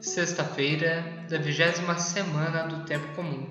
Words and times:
sexta-feira 0.00 1.04
da 1.28 1.36
vigésima 1.36 1.94
semana 1.98 2.62
do 2.62 2.84
Tempo 2.86 3.14
Comum. 3.14 3.46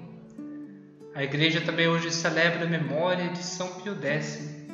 A 1.13 1.23
Igreja 1.23 1.61
também 1.61 1.87
hoje 1.87 2.11
celebra 2.11 2.65
a 2.65 2.69
memória 2.69 3.29
de 3.29 3.43
São 3.43 3.67
Pio 3.75 3.95
X. 4.01 4.67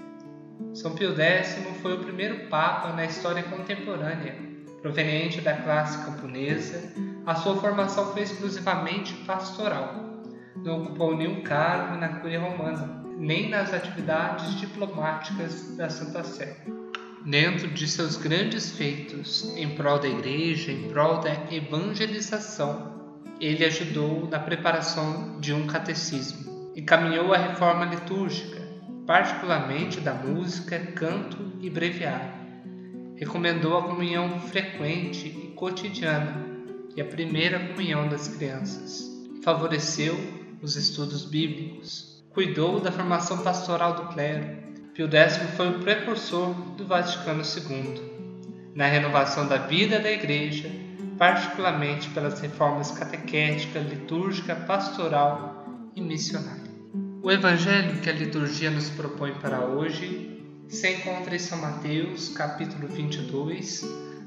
São 0.74 0.96
Pio 0.96 1.14
X 1.20 1.58
foi 1.82 1.96
o 1.96 2.04
primeiro 2.04 2.48
Papa 2.48 2.94
na 2.94 3.04
história 3.04 3.44
contemporânea, 3.44 4.36
proveniente 4.82 5.42
da 5.42 5.58
classe 5.58 5.98
camponesa. 6.06 6.94
A 7.26 7.36
sua 7.36 7.58
formação 7.58 8.14
foi 8.14 8.22
exclusivamente 8.22 9.14
pastoral. 9.26 10.24
Não 10.56 10.82
ocupou 10.82 11.18
nenhum 11.18 11.44
cargo 11.44 11.98
na 11.98 12.20
Cúria 12.20 12.40
Romana, 12.40 13.04
nem 13.18 13.50
nas 13.50 13.74
atividades 13.74 14.56
diplomáticas 14.56 15.76
da 15.76 15.90
Santa 15.90 16.24
Sé 16.24 16.56
dentro 17.26 17.68
de 17.68 17.88
seus 17.88 18.18
grandes 18.18 18.72
feitos 18.72 19.52
em 19.58 19.70
prol 19.70 19.98
da 19.98 20.08
Igreja, 20.08 20.72
em 20.72 20.88
prol 20.88 21.20
da 21.20 21.34
evangelização, 21.52 22.94
ele 23.42 23.66
ajudou 23.66 24.30
na 24.30 24.40
preparação 24.40 25.40
de 25.40 25.52
um 25.52 25.66
catecismo 25.66 26.72
e 26.76 26.84
caminhou 26.84 27.34
a 27.34 27.38
reforma 27.38 27.86
litúrgica, 27.86 28.62
particularmente 29.08 30.00
da 30.00 30.14
música, 30.14 30.80
canto 30.80 31.54
e 31.60 31.70
breviário. 31.70 32.46
Recomendou 33.16 33.78
a 33.78 33.84
comunhão 33.84 34.40
frequente 34.40 35.28
e 35.28 35.54
cotidiana 35.56 36.46
e 36.96 37.02
a 37.02 37.06
primeira 37.06 37.60
comunhão 37.60 38.08
das 38.08 38.28
crianças. 38.28 39.04
Favoreceu 39.44 40.16
os 40.62 40.76
estudos 40.76 41.26
bíblicos. 41.26 42.24
Cuidou 42.30 42.80
da 42.80 42.92
formação 42.92 43.38
pastoral 43.40 43.96
do 43.96 44.14
clero 44.14 44.65
Pio 44.96 45.10
X 45.12 45.36
foi 45.58 45.68
o 45.72 45.80
precursor 45.80 46.54
do 46.78 46.86
Vaticano 46.86 47.44
II 47.44 48.72
na 48.74 48.88
renovação 48.88 49.46
da 49.46 49.58
vida 49.58 50.00
da 50.00 50.10
Igreja, 50.10 50.72
particularmente 51.18 52.10
pelas 52.12 52.40
reformas 52.40 52.92
catequética, 52.92 53.80
litúrgica, 53.80 54.56
pastoral 54.56 55.92
e 55.98 56.02
missionária. 56.02 56.72
O 57.22 57.30
Evangelho 57.30 58.00
que 58.00 58.10
a 58.10 58.14
liturgia 58.14 58.72
nos 58.72 58.90
propõe 58.90 59.34
para 59.34 59.66
hoje 59.66 60.42
se 60.70 60.90
encontra 60.90 61.36
em 61.36 61.40
São 61.40 61.60
Mateus, 61.60 62.30
capítulo 62.30 62.88
22, 62.88 63.82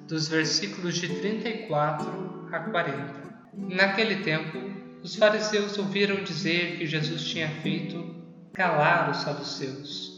dos 0.06 0.28
versículos 0.28 0.96
de 0.96 1.08
34 1.08 2.46
a 2.52 2.58
40. 2.58 3.14
Naquele 3.54 4.16
tempo, 4.16 4.58
os 5.02 5.16
fariseus 5.16 5.78
ouviram 5.78 6.22
dizer 6.22 6.76
que 6.76 6.86
Jesus 6.86 7.24
tinha 7.24 7.48
feito 7.62 8.14
calar 8.52 9.10
os 9.10 9.22
saduceus 9.22 10.17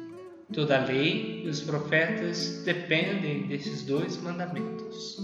Toda 0.53 0.81
a 0.81 0.85
lei 0.85 1.43
e 1.45 1.47
os 1.47 1.61
profetas 1.61 2.61
dependem 2.65 3.47
desses 3.47 3.83
dois 3.83 4.17
mandamentos. 4.17 5.17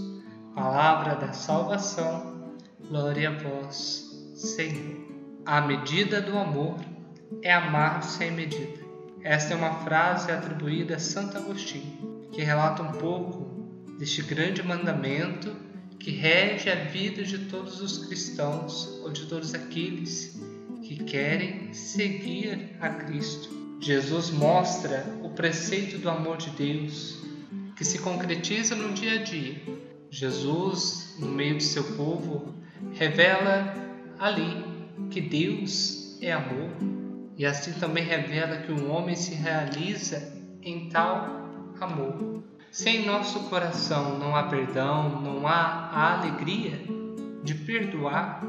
Palavra 0.54 1.16
da 1.16 1.34
salvação, 1.34 2.54
glória 2.88 3.28
a 3.28 3.32
vós, 3.34 4.32
Senhor. 4.34 5.06
A 5.44 5.60
medida 5.60 6.22
do 6.22 6.36
amor 6.38 6.76
é 7.42 7.52
amar 7.52 8.02
sem 8.02 8.30
medida. 8.30 8.80
Esta 9.22 9.52
é 9.52 9.56
uma 9.56 9.84
frase 9.84 10.32
atribuída 10.32 10.96
a 10.96 10.98
Santo 10.98 11.36
Agostinho, 11.36 12.28
que 12.32 12.42
relata 12.42 12.82
um 12.82 12.92
pouco 12.92 13.68
deste 13.98 14.22
grande 14.22 14.62
mandamento 14.62 15.54
que 15.98 16.10
rege 16.10 16.70
a 16.70 16.84
vida 16.84 17.22
de 17.22 17.38
todos 17.46 17.82
os 17.82 18.06
cristãos 18.06 18.98
ou 19.02 19.10
de 19.10 19.26
todos 19.26 19.52
aqueles 19.52 20.40
que 20.82 21.04
querem 21.04 21.74
seguir 21.74 22.76
a 22.80 22.88
Cristo 22.88 23.57
Jesus 23.80 24.30
mostra 24.30 25.06
o 25.22 25.30
preceito 25.30 25.98
do 25.98 26.10
amor 26.10 26.36
de 26.36 26.50
Deus 26.50 27.22
que 27.76 27.84
se 27.84 28.00
concretiza 28.00 28.74
no 28.74 28.92
dia 28.92 29.20
a 29.20 29.22
dia. 29.22 29.62
Jesus, 30.10 31.14
no 31.18 31.28
meio 31.28 31.58
de 31.58 31.62
seu 31.62 31.84
povo, 31.84 32.54
revela 32.94 33.72
ali 34.18 34.64
que 35.10 35.20
Deus 35.20 36.18
é 36.20 36.32
amor 36.32 36.70
e 37.36 37.46
assim 37.46 37.72
também 37.74 38.02
revela 38.02 38.62
que 38.62 38.72
o 38.72 38.90
homem 38.90 39.14
se 39.14 39.34
realiza 39.34 40.34
em 40.60 40.88
tal 40.88 41.72
amor. 41.80 42.42
Se 42.72 42.90
em 42.90 43.06
nosso 43.06 43.44
coração 43.48 44.18
não 44.18 44.34
há 44.34 44.42
perdão, 44.42 45.22
não 45.22 45.46
há 45.46 45.90
a 45.92 46.18
alegria 46.18 46.80
de 47.44 47.54
perdoar, 47.54 48.42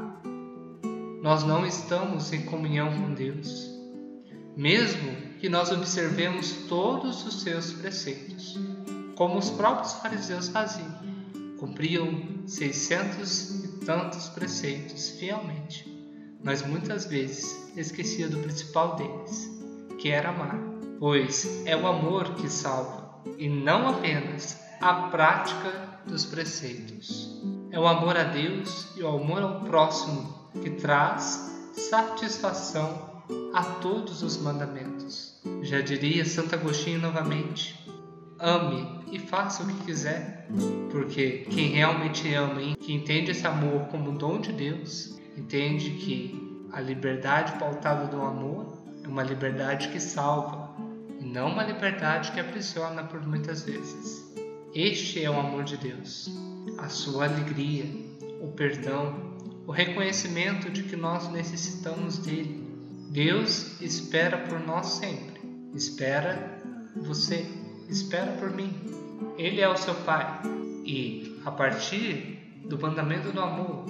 nós 1.22 1.44
não 1.44 1.64
estamos 1.64 2.32
em 2.32 2.42
comunhão 2.42 2.90
com 3.00 3.14
Deus 3.14 3.79
mesmo 4.60 5.16
que 5.40 5.48
nós 5.48 5.72
observemos 5.72 6.52
todos 6.68 7.24
os 7.24 7.40
seus 7.40 7.72
preceitos, 7.72 8.58
como 9.16 9.38
os 9.38 9.48
próprios 9.48 9.94
fariseus 9.94 10.48
faziam, 10.48 11.00
cumpriam 11.58 12.44
seiscentos 12.46 13.64
e 13.64 13.68
tantos 13.86 14.28
preceitos 14.28 15.18
fielmente, 15.18 15.90
mas 16.44 16.60
muitas 16.60 17.06
vezes 17.06 17.72
esquecia 17.74 18.28
do 18.28 18.36
principal 18.36 18.96
deles, 18.96 19.50
que 19.96 20.10
era 20.10 20.28
amar, 20.28 20.58
pois 20.98 21.64
é 21.64 21.74
o 21.74 21.86
amor 21.86 22.34
que 22.34 22.50
salva 22.50 23.22
e 23.38 23.48
não 23.48 23.88
apenas 23.88 24.60
a 24.78 25.08
prática 25.08 26.02
dos 26.06 26.26
preceitos. 26.26 27.40
É 27.70 27.80
o 27.80 27.86
amor 27.86 28.14
a 28.14 28.24
Deus 28.24 28.88
e 28.94 29.02
o 29.02 29.08
amor 29.08 29.42
ao 29.42 29.60
próximo 29.62 30.50
que 30.62 30.68
traz 30.68 31.50
satisfação 31.72 33.09
a 33.52 33.62
todos 33.62 34.22
os 34.22 34.36
mandamentos. 34.38 35.40
Já 35.62 35.80
diria 35.80 36.24
Santo 36.24 36.54
Agostinho 36.54 37.00
novamente: 37.00 37.78
ame 38.38 39.00
e 39.10 39.18
faça 39.18 39.62
o 39.62 39.66
que 39.66 39.84
quiser, 39.84 40.48
porque 40.90 41.46
quem 41.50 41.68
realmente 41.68 42.32
ama 42.34 42.62
e 42.62 42.76
que 42.76 42.92
entende 42.92 43.32
esse 43.32 43.46
amor 43.46 43.86
como 43.88 44.12
dom 44.12 44.40
de 44.40 44.52
Deus, 44.52 45.18
entende 45.36 45.90
que 45.90 46.66
a 46.72 46.80
liberdade 46.80 47.58
pautada 47.58 48.06
do 48.06 48.22
amor 48.22 48.84
é 49.04 49.08
uma 49.08 49.22
liberdade 49.22 49.88
que 49.88 49.98
salva 49.98 50.70
e 51.20 51.24
não 51.24 51.48
uma 51.48 51.64
liberdade 51.64 52.30
que 52.32 52.40
aprisiona 52.40 53.02
por 53.02 53.26
muitas 53.26 53.62
vezes. 53.62 54.30
Este 54.72 55.24
é 55.24 55.30
o 55.30 55.38
amor 55.38 55.64
de 55.64 55.76
Deus, 55.76 56.30
a 56.78 56.88
sua 56.88 57.24
alegria, 57.24 57.84
o 58.40 58.48
perdão, 58.48 59.30
o 59.66 59.72
reconhecimento 59.72 60.70
de 60.70 60.84
que 60.84 60.94
nós 60.94 61.28
necessitamos 61.30 62.18
dele 62.18 62.59
Deus 63.10 63.80
espera 63.80 64.38
por 64.38 64.60
nós 64.60 64.86
sempre. 64.86 65.40
Espera 65.74 66.60
você, 66.94 67.44
espera 67.88 68.30
por 68.32 68.50
mim. 68.54 68.72
Ele 69.36 69.60
é 69.60 69.68
o 69.68 69.76
seu 69.76 69.96
Pai. 69.96 70.40
E 70.84 71.36
a 71.44 71.50
partir 71.50 72.38
do 72.64 72.78
mandamento 72.78 73.32
do 73.32 73.40
amor, 73.40 73.84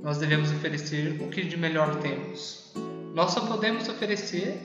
nós 0.00 0.18
devemos 0.18 0.52
oferecer 0.52 1.20
o 1.20 1.28
que 1.28 1.42
de 1.42 1.56
melhor 1.56 1.96
temos. 1.96 2.72
Nós 3.12 3.32
só 3.32 3.40
podemos 3.40 3.88
oferecer 3.88 4.60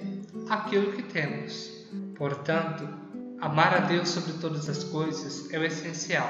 aquilo 0.48 0.94
que 0.94 1.02
temos. 1.02 1.72
Portanto, 2.16 2.88
amar 3.42 3.74
a 3.74 3.80
Deus 3.80 4.10
sobre 4.10 4.34
todas 4.34 4.70
as 4.70 4.84
coisas 4.84 5.52
é 5.52 5.58
o 5.58 5.64
essencial. 5.64 6.30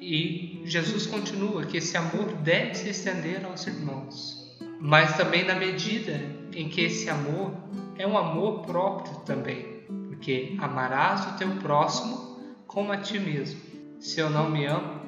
E 0.00 0.62
Jesus 0.64 1.06
continua 1.06 1.66
que 1.66 1.78
esse 1.78 1.96
amor 1.96 2.32
deve 2.44 2.76
se 2.76 2.90
estender 2.90 3.44
aos 3.44 3.66
irmãos 3.66 4.43
mas 4.84 5.16
também 5.16 5.46
na 5.46 5.54
medida 5.54 6.20
em 6.52 6.68
que 6.68 6.82
esse 6.82 7.08
amor 7.08 7.52
é 7.96 8.06
um 8.06 8.18
amor 8.18 8.66
próprio 8.66 9.16
também, 9.20 9.82
porque 10.08 10.58
amarás 10.60 11.26
o 11.26 11.38
teu 11.38 11.48
próximo 11.52 12.38
como 12.66 12.92
a 12.92 12.98
ti 12.98 13.18
mesmo. 13.18 13.58
Se 13.98 14.20
eu 14.20 14.28
não 14.28 14.50
me 14.50 14.66
amo, 14.66 15.00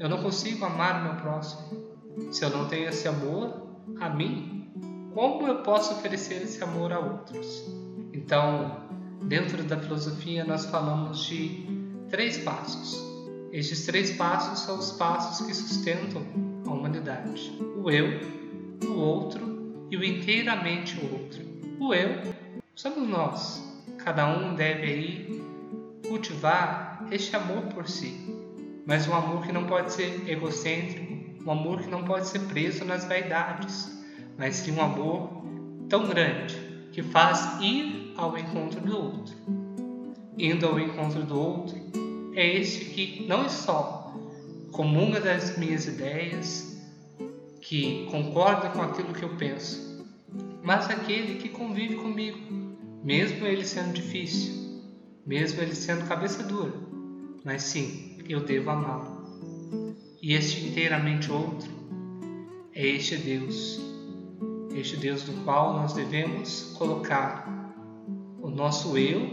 eu 0.00 0.08
não 0.08 0.20
consigo 0.20 0.64
amar 0.64 1.00
o 1.00 1.04
meu 1.04 1.14
próximo. 1.22 2.32
Se 2.32 2.44
eu 2.44 2.50
não 2.50 2.66
tenho 2.66 2.88
esse 2.88 3.06
amor 3.06 3.68
a 4.00 4.08
mim, 4.08 4.68
como 5.14 5.46
eu 5.46 5.62
posso 5.62 5.94
oferecer 5.94 6.42
esse 6.42 6.60
amor 6.64 6.92
a 6.92 6.98
outros? 6.98 7.72
Então, 8.12 8.80
dentro 9.22 9.62
da 9.62 9.76
filosofia, 9.76 10.44
nós 10.44 10.66
falamos 10.66 11.24
de 11.26 11.68
três 12.08 12.38
passos. 12.38 13.00
Estes 13.52 13.86
três 13.86 14.10
passos 14.10 14.58
são 14.58 14.76
os 14.76 14.90
passos 14.90 15.46
que 15.46 15.54
sustentam 15.54 16.20
a 16.66 16.70
humanidade: 16.72 17.56
o 17.76 17.88
eu, 17.88 18.40
o 18.86 18.98
outro 18.98 19.86
e 19.90 19.96
o 19.96 20.04
inteiramente 20.04 20.98
outro. 21.02 21.42
O 21.78 21.94
eu 21.94 22.34
somos 22.74 23.08
nós. 23.08 23.62
Cada 23.98 24.26
um 24.26 24.54
deve 24.54 24.82
aí 24.82 25.42
cultivar 26.08 27.06
este 27.10 27.36
amor 27.36 27.62
por 27.74 27.88
si, 27.88 28.14
mas 28.86 29.06
um 29.06 29.14
amor 29.14 29.42
que 29.42 29.52
não 29.52 29.64
pode 29.64 29.92
ser 29.92 30.28
egocêntrico, 30.28 31.44
um 31.44 31.50
amor 31.50 31.80
que 31.80 31.90
não 31.90 32.04
pode 32.04 32.26
ser 32.26 32.40
preso 32.40 32.84
nas 32.84 33.04
vaidades, 33.04 33.98
mas 34.38 34.56
sim 34.56 34.72
um 34.72 34.82
amor 34.82 35.42
tão 35.88 36.06
grande 36.06 36.58
que 36.92 37.02
faz 37.02 37.60
ir 37.60 38.12
ao 38.16 38.36
encontro 38.36 38.80
do 38.80 38.96
outro. 38.96 39.36
Indo 40.38 40.66
ao 40.66 40.78
encontro 40.80 41.22
do 41.22 41.38
outro, 41.38 41.78
é 42.34 42.56
este 42.56 42.86
que 42.86 43.26
não 43.26 43.44
é 43.44 43.48
só 43.48 44.14
comunga 44.72 45.20
das 45.20 45.58
minhas 45.58 45.86
ideias, 45.86 46.69
que 47.60 48.06
concorda 48.10 48.70
com 48.70 48.82
aquilo 48.82 49.12
que 49.12 49.22
eu 49.22 49.36
penso, 49.36 50.06
mas 50.62 50.88
aquele 50.90 51.36
que 51.36 51.48
convive 51.48 51.96
comigo, 51.96 52.38
mesmo 53.02 53.46
ele 53.46 53.64
sendo 53.64 53.92
difícil, 53.92 54.82
mesmo 55.26 55.60
ele 55.60 55.74
sendo 55.74 56.06
cabeça 56.06 56.42
dura, 56.42 56.72
mas 57.44 57.62
sim, 57.62 58.18
eu 58.28 58.40
devo 58.40 58.70
amá-lo. 58.70 59.20
E 60.22 60.34
este 60.34 60.66
inteiramente 60.66 61.30
outro 61.32 61.70
é 62.74 62.86
este 62.86 63.16
Deus, 63.16 63.80
este 64.74 64.96
Deus 64.96 65.22
do 65.22 65.32
qual 65.44 65.74
nós 65.74 65.92
devemos 65.92 66.74
colocar 66.78 67.46
o 68.40 68.48
nosso 68.48 68.96
eu 68.96 69.28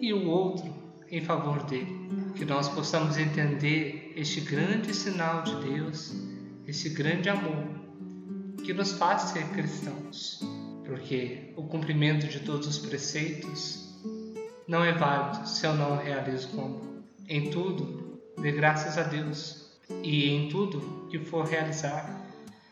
e 0.00 0.12
o 0.12 0.28
outro 0.28 0.72
em 1.10 1.20
favor 1.20 1.62
dele. 1.64 1.98
Que 2.34 2.44
nós 2.44 2.68
possamos 2.68 3.18
entender 3.18 4.12
este 4.16 4.40
grande 4.40 4.94
sinal 4.94 5.42
de 5.42 5.54
Deus, 5.56 6.14
esse 6.70 6.88
grande 6.90 7.28
amor 7.28 7.64
que 8.64 8.72
nos 8.72 8.92
faz 8.92 9.22
ser 9.22 9.44
cristãos, 9.48 10.40
porque 10.86 11.52
o 11.56 11.64
cumprimento 11.64 12.28
de 12.28 12.40
todos 12.40 12.68
os 12.68 12.78
preceitos 12.78 13.98
não 14.68 14.84
é 14.84 14.92
válido 14.92 15.48
se 15.48 15.66
eu 15.66 15.74
não 15.74 15.94
o 15.94 16.00
realizo 16.00 16.48
como. 16.50 17.02
Em 17.28 17.50
tudo, 17.50 18.22
dê 18.40 18.52
graças 18.52 18.96
a 18.96 19.02
Deus, 19.02 19.80
e 20.04 20.28
em 20.28 20.48
tudo 20.48 21.08
que 21.10 21.18
for 21.18 21.44
realizar, 21.44 22.24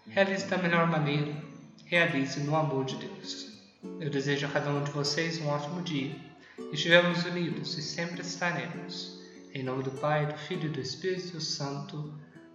realize 0.06 0.46
da 0.46 0.58
melhor 0.58 0.88
maneira, 0.88 1.34
realize 1.84 2.38
no 2.38 2.54
amor 2.54 2.84
de 2.84 2.96
Deus. 2.96 3.48
Eu 3.98 4.10
desejo 4.10 4.46
a 4.46 4.50
cada 4.50 4.70
um 4.70 4.84
de 4.84 4.92
vocês 4.92 5.40
um 5.40 5.48
ótimo 5.48 5.82
dia. 5.82 6.14
Estivemos 6.72 7.24
unidos 7.24 7.76
e 7.76 7.82
sempre 7.82 8.20
estaremos. 8.20 9.18
Em 9.52 9.64
nome 9.64 9.82
do 9.82 9.90
Pai, 9.90 10.26
do 10.26 10.38
Filho 10.38 10.66
e 10.66 10.72
do 10.72 10.80
Espírito 10.80 11.40
Santo. 11.40 12.14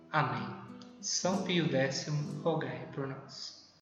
Amém. 0.10 0.63
São 1.04 1.44
Pio 1.44 1.70
X, 1.76 2.06
rogai 2.42 2.88
por 2.94 3.06
nós. 3.06 3.53